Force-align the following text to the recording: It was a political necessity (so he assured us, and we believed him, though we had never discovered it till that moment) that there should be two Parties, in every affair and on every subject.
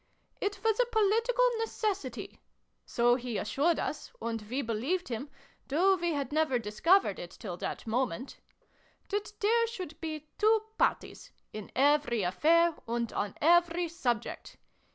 It 0.41 0.59
was 0.63 0.79
a 0.79 0.87
political 0.87 1.47
necessity 1.59 2.39
(so 2.87 3.13
he 3.17 3.37
assured 3.37 3.77
us, 3.77 4.11
and 4.19 4.41
we 4.49 4.63
believed 4.63 5.09
him, 5.09 5.29
though 5.67 5.95
we 5.95 6.13
had 6.13 6.31
never 6.31 6.57
discovered 6.57 7.19
it 7.19 7.29
till 7.39 7.55
that 7.57 7.85
moment) 7.85 8.39
that 9.09 9.31
there 9.41 9.67
should 9.67 10.01
be 10.01 10.27
two 10.39 10.63
Parties, 10.79 11.31
in 11.53 11.71
every 11.75 12.23
affair 12.23 12.73
and 12.87 13.13
on 13.13 13.35
every 13.41 13.87
subject. 13.89 14.57